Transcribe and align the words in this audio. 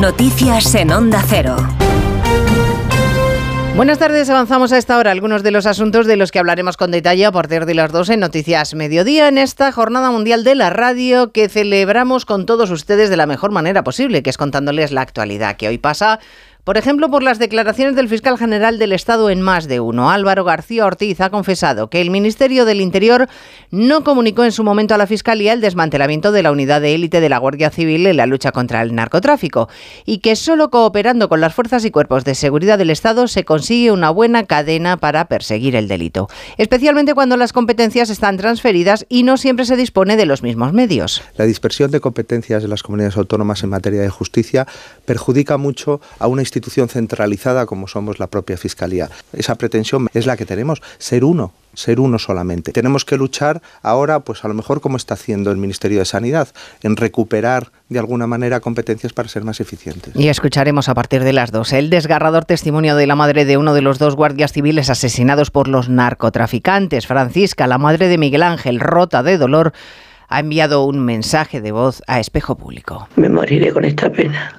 Noticias 0.00 0.74
en 0.74 0.90
Onda 0.90 1.22
Cero. 1.24 1.56
Buenas 3.76 4.00
tardes, 4.00 4.28
avanzamos 4.28 4.72
a 4.72 4.78
esta 4.78 4.98
hora 4.98 5.12
algunos 5.12 5.44
de 5.44 5.52
los 5.52 5.66
asuntos 5.66 6.08
de 6.08 6.16
los 6.16 6.32
que 6.32 6.40
hablaremos 6.40 6.76
con 6.76 6.90
detalle 6.90 7.26
a 7.26 7.30
partir 7.30 7.64
de 7.64 7.74
las 7.74 7.92
12 7.92 8.14
en 8.14 8.20
Noticias 8.20 8.74
Mediodía 8.74 9.28
en 9.28 9.38
esta 9.38 9.70
Jornada 9.70 10.10
Mundial 10.10 10.42
de 10.42 10.56
la 10.56 10.70
Radio 10.70 11.30
que 11.30 11.48
celebramos 11.48 12.24
con 12.24 12.44
todos 12.44 12.72
ustedes 12.72 13.08
de 13.08 13.16
la 13.16 13.26
mejor 13.26 13.52
manera 13.52 13.84
posible, 13.84 14.24
que 14.24 14.30
es 14.30 14.36
contándoles 14.36 14.90
la 14.90 15.02
actualidad 15.02 15.56
que 15.56 15.68
hoy 15.68 15.78
pasa 15.78 16.18
por 16.68 16.76
ejemplo, 16.76 17.10
por 17.10 17.22
las 17.22 17.38
declaraciones 17.38 17.96
del 17.96 18.10
fiscal 18.10 18.36
general 18.36 18.78
del 18.78 18.92
Estado 18.92 19.30
en 19.30 19.40
más 19.40 19.68
de 19.68 19.80
uno. 19.80 20.10
Álvaro 20.10 20.44
García 20.44 20.84
Ortiz 20.84 21.18
ha 21.22 21.30
confesado 21.30 21.88
que 21.88 22.02
el 22.02 22.10
Ministerio 22.10 22.66
del 22.66 22.82
Interior 22.82 23.26
no 23.70 24.04
comunicó 24.04 24.44
en 24.44 24.52
su 24.52 24.64
momento 24.64 24.94
a 24.94 24.98
la 24.98 25.06
Fiscalía 25.06 25.54
el 25.54 25.62
desmantelamiento 25.62 26.30
de 26.30 26.42
la 26.42 26.52
unidad 26.52 26.82
de 26.82 26.94
élite 26.94 27.22
de 27.22 27.30
la 27.30 27.38
Guardia 27.38 27.70
Civil 27.70 28.06
en 28.06 28.18
la 28.18 28.26
lucha 28.26 28.52
contra 28.52 28.82
el 28.82 28.94
narcotráfico 28.94 29.70
y 30.04 30.18
que 30.18 30.36
solo 30.36 30.68
cooperando 30.68 31.30
con 31.30 31.40
las 31.40 31.54
fuerzas 31.54 31.86
y 31.86 31.90
cuerpos 31.90 32.26
de 32.26 32.34
seguridad 32.34 32.76
del 32.76 32.90
Estado 32.90 33.28
se 33.28 33.46
consigue 33.46 33.90
una 33.90 34.10
buena 34.10 34.44
cadena 34.44 34.98
para 34.98 35.24
perseguir 35.24 35.74
el 35.74 35.88
delito, 35.88 36.28
especialmente 36.58 37.14
cuando 37.14 37.38
las 37.38 37.54
competencias 37.54 38.10
están 38.10 38.36
transferidas 38.36 39.06
y 39.08 39.22
no 39.22 39.38
siempre 39.38 39.64
se 39.64 39.76
dispone 39.76 40.18
de 40.18 40.26
los 40.26 40.42
mismos 40.42 40.74
medios. 40.74 41.22
La 41.38 41.46
dispersión 41.46 41.90
de 41.90 42.00
competencias 42.00 42.62
de 42.62 42.68
las 42.68 42.82
comunidades 42.82 43.16
autónomas 43.16 43.62
en 43.62 43.70
materia 43.70 44.02
de 44.02 44.10
justicia 44.10 44.66
perjudica 45.06 45.56
mucho 45.56 46.02
a 46.18 46.26
una 46.26 46.42
institución 46.42 46.57
institución 46.58 46.88
centralizada 46.88 47.66
como 47.66 47.88
somos 47.88 48.18
la 48.18 48.26
propia 48.26 48.56
Fiscalía. 48.56 49.08
Esa 49.32 49.54
pretensión 49.54 50.08
es 50.12 50.26
la 50.26 50.36
que 50.36 50.44
tenemos, 50.44 50.82
ser 50.98 51.24
uno, 51.24 51.52
ser 51.74 52.00
uno 52.00 52.18
solamente. 52.18 52.72
Tenemos 52.72 53.04
que 53.04 53.16
luchar 53.16 53.62
ahora, 53.82 54.20
pues 54.20 54.44
a 54.44 54.48
lo 54.48 54.54
mejor 54.54 54.80
como 54.80 54.96
está 54.96 55.14
haciendo 55.14 55.50
el 55.50 55.56
Ministerio 55.56 56.00
de 56.00 56.04
Sanidad, 56.04 56.48
en 56.82 56.96
recuperar 56.96 57.70
de 57.88 58.00
alguna 58.00 58.26
manera 58.26 58.60
competencias 58.60 59.12
para 59.12 59.28
ser 59.28 59.44
más 59.44 59.60
eficientes. 59.60 60.14
Y 60.16 60.28
escucharemos 60.28 60.88
a 60.88 60.94
partir 60.94 61.22
de 61.22 61.32
las 61.32 61.52
dos 61.52 61.72
el 61.72 61.90
desgarrador 61.90 62.44
testimonio 62.44 62.96
de 62.96 63.06
la 63.06 63.14
madre 63.14 63.44
de 63.44 63.56
uno 63.56 63.72
de 63.72 63.82
los 63.82 63.98
dos 63.98 64.16
guardias 64.16 64.52
civiles 64.52 64.90
asesinados 64.90 65.50
por 65.50 65.68
los 65.68 65.88
narcotraficantes. 65.88 67.06
Francisca, 67.06 67.66
la 67.66 67.78
madre 67.78 68.08
de 68.08 68.18
Miguel 68.18 68.42
Ángel, 68.42 68.80
rota 68.80 69.22
de 69.22 69.38
dolor, 69.38 69.72
ha 70.28 70.40
enviado 70.40 70.84
un 70.84 70.98
mensaje 70.98 71.60
de 71.60 71.72
voz 71.72 72.02
a 72.06 72.20
Espejo 72.20 72.56
Público. 72.56 73.08
Me 73.16 73.28
moriré 73.28 73.72
con 73.72 73.84
esta 73.84 74.10
pena 74.10 74.57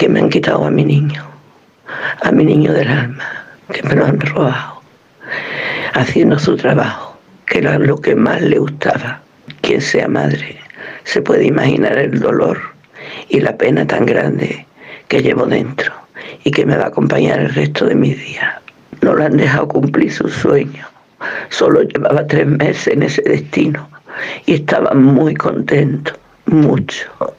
que 0.00 0.08
me 0.08 0.18
han 0.18 0.30
quitado 0.30 0.64
a 0.64 0.70
mi 0.70 0.82
niño, 0.82 1.22
a 2.22 2.32
mi 2.32 2.42
niño 2.42 2.72
del 2.72 2.88
alma, 2.88 3.44
que 3.70 3.82
me 3.82 3.94
lo 3.94 4.06
han 4.06 4.18
robado, 4.18 4.80
haciendo 5.92 6.38
su 6.38 6.56
trabajo, 6.56 7.18
que 7.44 7.58
era 7.58 7.78
lo 7.78 7.98
que 7.98 8.14
más 8.14 8.40
le 8.40 8.58
gustaba. 8.58 9.20
Quien 9.60 9.82
sea 9.82 10.08
madre 10.08 10.58
se 11.04 11.20
puede 11.20 11.44
imaginar 11.44 11.98
el 11.98 12.18
dolor 12.18 12.58
y 13.28 13.40
la 13.40 13.54
pena 13.58 13.86
tan 13.86 14.06
grande 14.06 14.64
que 15.08 15.20
llevo 15.20 15.44
dentro 15.44 15.92
y 16.44 16.50
que 16.50 16.64
me 16.64 16.78
va 16.78 16.84
a 16.84 16.88
acompañar 16.88 17.38
el 17.38 17.54
resto 17.54 17.84
de 17.84 17.94
mis 17.94 18.16
días. 18.16 18.54
No 19.02 19.12
lo 19.12 19.22
han 19.22 19.36
dejado 19.36 19.68
cumplir 19.68 20.10
su 20.10 20.30
sueño. 20.30 20.86
Solo 21.50 21.82
llevaba 21.82 22.26
tres 22.26 22.46
meses 22.46 22.86
en 22.86 23.02
ese 23.02 23.20
destino 23.20 23.86
y 24.46 24.54
estaba 24.54 24.94
muy 24.94 25.34
contento, 25.34 26.14
mucho. 26.46 27.29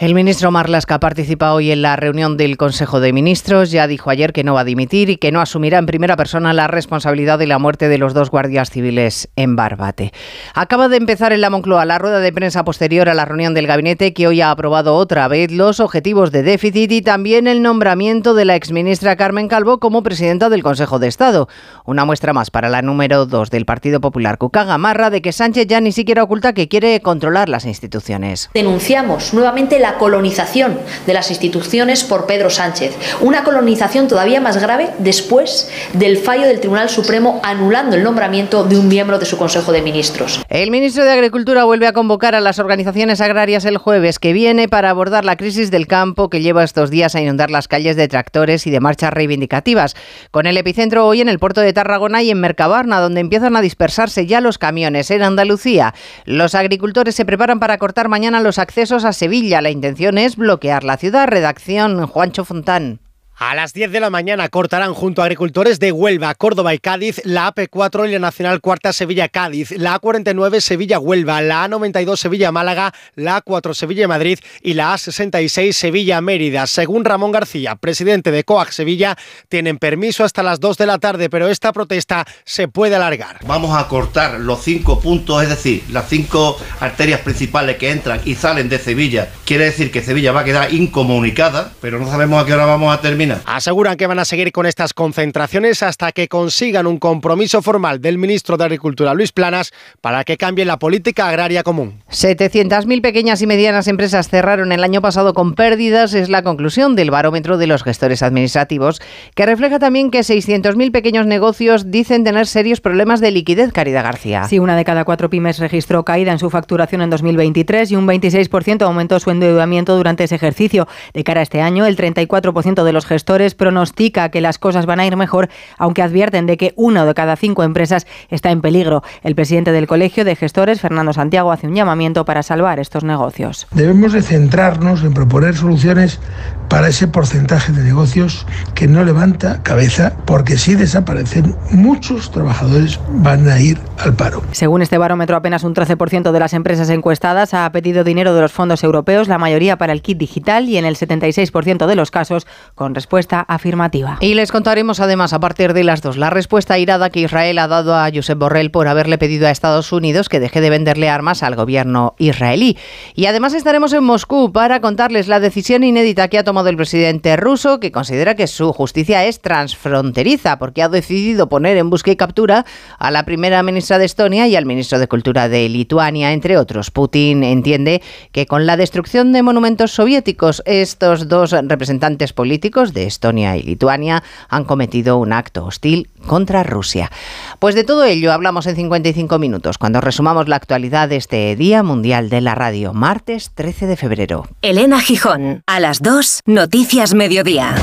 El 0.00 0.14
ministro 0.14 0.52
Marlaska 0.52 1.00
participa 1.00 1.52
hoy 1.52 1.72
en 1.72 1.82
la 1.82 1.96
reunión 1.96 2.36
del 2.36 2.56
Consejo 2.56 3.00
de 3.00 3.12
Ministros. 3.12 3.72
Ya 3.72 3.88
dijo 3.88 4.10
ayer 4.10 4.32
que 4.32 4.44
no 4.44 4.54
va 4.54 4.60
a 4.60 4.64
dimitir 4.64 5.10
y 5.10 5.16
que 5.16 5.32
no 5.32 5.40
asumirá 5.40 5.78
en 5.78 5.86
primera 5.86 6.14
persona 6.14 6.52
la 6.52 6.68
responsabilidad 6.68 7.36
de 7.36 7.48
la 7.48 7.58
muerte 7.58 7.88
de 7.88 7.98
los 7.98 8.14
dos 8.14 8.30
guardias 8.30 8.70
civiles 8.70 9.28
en 9.34 9.56
Barbate. 9.56 10.12
Acaba 10.54 10.86
de 10.86 10.98
empezar 10.98 11.32
en 11.32 11.40
la 11.40 11.50
Moncloa 11.50 11.84
la 11.84 11.98
rueda 11.98 12.20
de 12.20 12.32
prensa 12.32 12.62
posterior 12.62 13.08
a 13.08 13.14
la 13.14 13.24
reunión 13.24 13.54
del 13.54 13.66
gabinete 13.66 14.14
que 14.14 14.28
hoy 14.28 14.40
ha 14.40 14.52
aprobado 14.52 14.94
otra 14.94 15.26
vez 15.26 15.50
los 15.50 15.80
objetivos 15.80 16.30
de 16.30 16.44
déficit 16.44 16.92
y 16.92 17.02
también 17.02 17.48
el 17.48 17.60
nombramiento 17.60 18.34
de 18.34 18.44
la 18.44 18.54
exministra 18.54 19.16
Carmen 19.16 19.48
Calvo 19.48 19.80
como 19.80 20.04
presidenta 20.04 20.48
del 20.48 20.62
Consejo 20.62 21.00
de 21.00 21.08
Estado. 21.08 21.48
Una 21.84 22.04
muestra 22.04 22.32
más 22.32 22.52
para 22.52 22.68
la 22.68 22.82
número 22.82 23.26
dos 23.26 23.50
del 23.50 23.64
Partido 23.66 24.00
Popular, 24.00 24.38
Cuca 24.38 24.62
Gamarra, 24.62 25.10
de 25.10 25.22
que 25.22 25.32
Sánchez 25.32 25.66
ya 25.66 25.80
ni 25.80 25.90
siquiera 25.90 26.22
oculta 26.22 26.52
que 26.52 26.68
quiere 26.68 27.00
controlar 27.00 27.48
las 27.48 27.64
instituciones. 27.64 28.48
Denunciamos 28.54 29.34
nuevamente 29.34 29.80
la 29.80 29.87
la 29.88 29.96
colonización 29.96 30.78
de 31.06 31.14
las 31.14 31.30
instituciones 31.30 32.04
por 32.04 32.26
Pedro 32.26 32.50
Sánchez. 32.50 32.94
Una 33.22 33.42
colonización 33.42 34.06
todavía 34.06 34.38
más 34.38 34.58
grave 34.58 34.90
después 34.98 35.70
del 35.94 36.18
fallo 36.18 36.46
del 36.46 36.60
Tribunal 36.60 36.90
Supremo 36.90 37.40
anulando 37.42 37.96
el 37.96 38.04
nombramiento 38.04 38.64
de 38.64 38.76
un 38.76 38.86
miembro 38.86 39.18
de 39.18 39.24
su 39.24 39.38
Consejo 39.38 39.72
de 39.72 39.80
Ministros. 39.80 40.44
El 40.50 40.70
ministro 40.70 41.04
de 41.04 41.12
Agricultura 41.12 41.64
vuelve 41.64 41.86
a 41.86 41.94
convocar 41.94 42.34
a 42.34 42.42
las 42.42 42.58
organizaciones 42.58 43.22
agrarias 43.22 43.64
el 43.64 43.78
jueves 43.78 44.18
que 44.18 44.34
viene 44.34 44.68
para 44.68 44.90
abordar 44.90 45.24
la 45.24 45.36
crisis 45.36 45.70
del 45.70 45.86
campo 45.86 46.28
que 46.28 46.42
lleva 46.42 46.64
estos 46.64 46.90
días 46.90 47.14
a 47.14 47.22
inundar 47.22 47.50
las 47.50 47.66
calles 47.66 47.96
de 47.96 48.08
tractores 48.08 48.66
y 48.66 48.70
de 48.70 48.80
marchas 48.80 49.10
reivindicativas, 49.14 49.96
con 50.30 50.46
el 50.46 50.58
epicentro 50.58 51.06
hoy 51.06 51.22
en 51.22 51.30
el 51.30 51.38
puerto 51.38 51.62
de 51.62 51.72
Tarragona 51.72 52.22
y 52.22 52.30
en 52.30 52.42
Mercabarna, 52.42 53.00
donde 53.00 53.22
empiezan 53.22 53.56
a 53.56 53.62
dispersarse 53.62 54.26
ya 54.26 54.42
los 54.42 54.58
camiones. 54.58 55.10
En 55.10 55.22
Andalucía, 55.22 55.94
los 56.26 56.54
agricultores 56.54 57.14
se 57.14 57.24
preparan 57.24 57.58
para 57.58 57.78
cortar 57.78 58.10
mañana 58.10 58.40
los 58.40 58.58
accesos 58.58 59.06
a 59.06 59.14
Sevilla. 59.14 59.62
La 59.62 59.77
intención 59.78 60.18
es 60.18 60.34
bloquear 60.34 60.82
la 60.82 60.96
ciudad. 60.96 61.28
Redacción 61.28 62.04
Juancho 62.08 62.44
Fontán. 62.44 62.98
A 63.40 63.54
las 63.54 63.72
10 63.72 63.92
de 63.92 64.00
la 64.00 64.10
mañana 64.10 64.48
cortarán 64.48 64.94
junto 64.94 65.22
a 65.22 65.26
agricultores 65.26 65.78
de 65.78 65.92
Huelva, 65.92 66.34
Córdoba 66.34 66.74
y 66.74 66.80
Cádiz 66.80 67.20
la 67.24 67.54
AP4 67.54 68.08
y 68.08 68.12
la 68.12 68.18
Nacional 68.18 68.60
Cuarta 68.60 68.92
Sevilla-Cádiz, 68.92 69.70
la 69.78 70.00
A49 70.00 70.58
Sevilla-Huelva, 70.58 71.40
la 71.42 71.68
A92 71.68 72.16
Sevilla-Málaga, 72.16 72.92
la 73.14 73.44
A4 73.44 73.74
Sevilla-Madrid 73.74 74.40
y 74.60 74.74
la 74.74 74.92
A66 74.92 75.70
Sevilla-Mérida. 75.70 76.66
Según 76.66 77.04
Ramón 77.04 77.30
García, 77.30 77.76
presidente 77.76 78.32
de 78.32 78.42
COAG 78.42 78.72
Sevilla, 78.72 79.16
tienen 79.48 79.78
permiso 79.78 80.24
hasta 80.24 80.42
las 80.42 80.58
2 80.58 80.76
de 80.76 80.86
la 80.86 80.98
tarde, 80.98 81.30
pero 81.30 81.46
esta 81.46 81.72
protesta 81.72 82.26
se 82.44 82.66
puede 82.66 82.96
alargar. 82.96 83.38
Vamos 83.46 83.78
a 83.78 83.86
cortar 83.86 84.40
los 84.40 84.64
cinco 84.64 84.98
puntos, 84.98 85.44
es 85.44 85.48
decir, 85.48 85.84
las 85.92 86.08
cinco 86.08 86.58
arterias 86.80 87.20
principales 87.20 87.76
que 87.76 87.92
entran 87.92 88.20
y 88.24 88.34
salen 88.34 88.68
de 88.68 88.80
Sevilla. 88.80 89.28
Quiere 89.44 89.66
decir 89.66 89.92
que 89.92 90.02
Sevilla 90.02 90.32
va 90.32 90.40
a 90.40 90.44
quedar 90.44 90.74
incomunicada, 90.74 91.72
pero 91.80 92.00
no 92.00 92.10
sabemos 92.10 92.42
a 92.42 92.44
qué 92.44 92.54
hora 92.54 92.66
vamos 92.66 92.92
a 92.92 93.00
terminar 93.00 93.27
Aseguran 93.44 93.96
que 93.96 94.06
van 94.06 94.18
a 94.18 94.24
seguir 94.24 94.52
con 94.52 94.66
estas 94.66 94.94
concentraciones 94.94 95.82
hasta 95.82 96.12
que 96.12 96.28
consigan 96.28 96.86
un 96.86 96.98
compromiso 96.98 97.62
formal 97.62 98.00
del 98.00 98.18
ministro 98.18 98.56
de 98.56 98.64
Agricultura, 98.64 99.14
Luis 99.14 99.32
Planas, 99.32 99.72
para 100.00 100.24
que 100.24 100.36
cambie 100.36 100.64
la 100.64 100.78
política 100.78 101.28
agraria 101.28 101.62
común. 101.62 102.02
700.000 102.10 103.02
pequeñas 103.02 103.42
y 103.42 103.46
medianas 103.46 103.88
empresas 103.88 104.28
cerraron 104.28 104.72
el 104.72 104.82
año 104.82 105.02
pasado 105.02 105.34
con 105.34 105.54
pérdidas, 105.54 106.14
es 106.14 106.28
la 106.28 106.42
conclusión 106.42 106.96
del 106.96 107.10
barómetro 107.10 107.58
de 107.58 107.66
los 107.66 107.82
gestores 107.82 108.22
administrativos, 108.22 109.00
que 109.34 109.46
refleja 109.46 109.78
también 109.78 110.10
que 110.10 110.20
600.000 110.20 110.90
pequeños 110.90 111.26
negocios 111.26 111.90
dicen 111.90 112.24
tener 112.24 112.46
serios 112.46 112.80
problemas 112.80 113.20
de 113.20 113.30
liquidez, 113.30 113.72
Caridad 113.72 114.04
García. 114.04 114.44
Sí, 114.44 114.58
una 114.58 114.76
de 114.76 114.84
cada 114.84 115.04
cuatro 115.04 115.30
pymes 115.30 115.58
registró 115.58 116.04
caída 116.04 116.32
en 116.32 116.38
su 116.38 116.50
facturación 116.50 117.02
en 117.02 117.10
2023 117.10 117.90
y 117.90 117.96
un 117.96 118.06
26% 118.06 118.82
aumentó 118.82 119.20
su 119.20 119.30
endeudamiento 119.30 119.96
durante 119.96 120.24
ese 120.24 120.36
ejercicio. 120.36 120.88
De 121.12 121.24
cara 121.24 121.40
a 121.40 121.42
este 121.42 121.60
año, 121.60 121.86
el 121.86 121.96
34% 121.96 122.84
de 122.84 122.92
los 122.92 123.04
gestores 123.04 123.17
gestores 123.18 123.56
pronostica 123.56 124.28
que 124.28 124.40
las 124.40 124.58
cosas 124.58 124.86
van 124.86 125.00
a 125.00 125.06
ir 125.06 125.16
mejor, 125.16 125.48
aunque 125.76 126.02
advierten 126.02 126.46
de 126.46 126.56
que 126.56 126.72
una 126.76 127.04
de 127.04 127.14
cada 127.14 127.34
cinco 127.34 127.64
empresas 127.64 128.06
está 128.30 128.52
en 128.52 128.60
peligro. 128.60 129.02
El 129.24 129.34
presidente 129.34 129.72
del 129.72 129.88
Colegio 129.88 130.24
de 130.24 130.36
Gestores, 130.36 130.80
Fernando 130.80 131.12
Santiago, 131.12 131.50
hace 131.50 131.66
un 131.66 131.74
llamamiento 131.74 132.24
para 132.24 132.44
salvar 132.44 132.78
estos 132.78 133.02
negocios. 133.02 133.66
Debemos 133.72 134.12
de 134.12 134.22
centrarnos 134.22 135.02
en 135.02 135.14
proponer 135.14 135.56
soluciones 135.56 136.20
para 136.68 136.88
ese 136.88 137.08
porcentaje 137.08 137.72
de 137.72 137.82
negocios 137.82 138.46
que 138.74 138.86
no 138.86 139.04
levanta 139.04 139.62
cabeza, 139.62 140.12
porque 140.26 140.58
si 140.58 140.74
desaparecen, 140.74 141.56
muchos 141.70 142.30
trabajadores 142.30 143.00
van 143.10 143.48
a 143.48 143.60
ir 143.60 143.78
al 143.98 144.14
paro. 144.14 144.42
Según 144.52 144.82
este 144.82 144.98
barómetro, 144.98 145.36
apenas 145.36 145.64
un 145.64 145.74
13% 145.74 146.30
de 146.30 146.38
las 146.38 146.52
empresas 146.52 146.90
encuestadas 146.90 147.54
ha 147.54 147.70
pedido 147.72 148.04
dinero 148.04 148.34
de 148.34 148.42
los 148.42 148.52
fondos 148.52 148.84
europeos, 148.84 149.28
la 149.28 149.38
mayoría 149.38 149.78
para 149.78 149.92
el 149.92 150.02
kit 150.02 150.18
digital 150.18 150.68
y 150.68 150.76
en 150.76 150.84
el 150.84 150.96
76% 150.96 151.86
de 151.86 151.96
los 151.96 152.10
casos 152.10 152.46
con 152.74 152.94
respuesta 152.94 153.40
afirmativa. 153.40 154.18
Y 154.20 154.34
les 154.34 154.52
contaremos 154.52 155.00
además 155.00 155.32
a 155.32 155.40
partir 155.40 155.72
de 155.72 155.84
las 155.84 156.02
dos 156.02 156.16
la 156.16 156.30
respuesta 156.30 156.78
irada 156.78 157.10
que 157.10 157.20
Israel 157.20 157.58
ha 157.58 157.68
dado 157.68 157.96
a 157.96 158.10
Josep 158.12 158.38
Borrell 158.38 158.70
por 158.70 158.88
haberle 158.88 159.18
pedido 159.18 159.46
a 159.46 159.50
Estados 159.50 159.92
Unidos 159.92 160.28
que 160.28 160.40
deje 160.40 160.60
de 160.60 160.70
venderle 160.70 161.08
armas 161.08 161.42
al 161.42 161.56
gobierno 161.56 162.14
israelí. 162.18 162.76
Y 163.14 163.26
además 163.26 163.54
estaremos 163.54 163.92
en 163.92 164.04
Moscú 164.04 164.52
para 164.52 164.80
contarles 164.80 165.28
la 165.28 165.40
decisión 165.40 165.82
inédita 165.82 166.28
que 166.28 166.38
ha 166.38 166.44
tomado 166.44 166.57
el 166.66 166.76
presidente 166.76 167.36
ruso, 167.36 167.78
que 167.78 167.92
considera 167.92 168.34
que 168.34 168.46
su 168.46 168.72
justicia 168.72 169.24
es 169.24 169.40
transfronteriza, 169.40 170.58
porque 170.58 170.82
ha 170.82 170.88
decidido 170.88 171.48
poner 171.48 171.76
en 171.76 171.90
busca 171.90 172.10
y 172.10 172.16
captura 172.16 172.64
a 172.98 173.10
la 173.10 173.24
primera 173.24 173.62
ministra 173.62 173.98
de 173.98 174.06
Estonia 174.06 174.48
y 174.48 174.56
al 174.56 174.66
ministro 174.66 174.98
de 174.98 175.08
Cultura 175.08 175.48
de 175.48 175.68
Lituania, 175.68 176.32
entre 176.32 176.56
otros. 176.58 176.90
Putin 176.90 177.44
entiende 177.44 178.02
que 178.32 178.46
con 178.46 178.66
la 178.66 178.76
destrucción 178.76 179.32
de 179.32 179.42
monumentos 179.42 179.92
soviéticos, 179.92 180.62
estos 180.66 181.28
dos 181.28 181.52
representantes 181.52 182.32
políticos 182.32 182.92
de 182.92 183.06
Estonia 183.06 183.56
y 183.56 183.62
Lituania 183.62 184.22
han 184.48 184.64
cometido 184.64 185.18
un 185.18 185.32
acto 185.32 185.64
hostil 185.64 186.10
contra 186.26 186.62
Rusia. 186.62 187.10
Pues 187.58 187.74
de 187.74 187.84
todo 187.84 188.04
ello 188.04 188.32
hablamos 188.32 188.66
en 188.66 188.76
55 188.76 189.38
minutos, 189.38 189.78
cuando 189.78 190.00
resumamos 190.00 190.48
la 190.48 190.56
actualidad 190.56 191.08
de 191.08 191.16
este 191.16 191.56
Día 191.56 191.82
Mundial 191.82 192.28
de 192.28 192.40
la 192.40 192.54
Radio, 192.54 192.92
martes 192.92 193.52
13 193.54 193.86
de 193.86 193.96
febrero. 193.96 194.46
Elena 194.62 195.00
Gijón, 195.00 195.62
a 195.66 195.80
las 195.80 196.02
2, 196.02 196.42
Noticias 196.48 197.12
Mediodía. 197.12 197.74